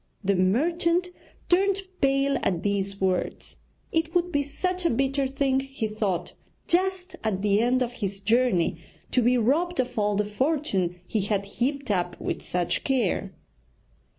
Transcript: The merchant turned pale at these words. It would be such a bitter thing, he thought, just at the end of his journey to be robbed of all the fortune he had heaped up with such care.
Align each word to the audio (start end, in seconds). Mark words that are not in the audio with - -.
The 0.23 0.33
merchant 0.35 1.11
turned 1.47 1.83
pale 2.01 2.39
at 2.41 2.63
these 2.63 2.99
words. 2.99 3.57
It 3.91 4.15
would 4.15 4.31
be 4.31 4.41
such 4.41 4.83
a 4.83 4.89
bitter 4.89 5.27
thing, 5.27 5.59
he 5.59 5.87
thought, 5.87 6.33
just 6.67 7.15
at 7.23 7.43
the 7.43 7.59
end 7.59 7.83
of 7.83 7.91
his 7.91 8.19
journey 8.19 8.81
to 9.11 9.21
be 9.21 9.37
robbed 9.37 9.79
of 9.79 9.99
all 9.99 10.15
the 10.15 10.25
fortune 10.25 10.99
he 11.05 11.21
had 11.21 11.45
heaped 11.45 11.91
up 11.91 12.19
with 12.19 12.41
such 12.41 12.83
care. 12.83 13.31